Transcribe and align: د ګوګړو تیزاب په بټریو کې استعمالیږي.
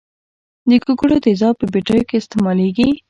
د 0.69 0.71
ګوګړو 0.85 1.17
تیزاب 1.25 1.55
په 1.59 1.65
بټریو 1.73 2.07
کې 2.09 2.15
استعمالیږي. 2.19 2.89